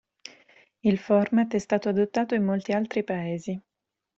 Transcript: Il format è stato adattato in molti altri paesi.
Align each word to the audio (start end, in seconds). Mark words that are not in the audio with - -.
Il 0.81 0.97
format 0.97 1.51
è 1.53 1.59
stato 1.59 1.87
adattato 1.89 2.33
in 2.33 2.43
molti 2.43 2.71
altri 2.71 3.03
paesi. 3.03 3.61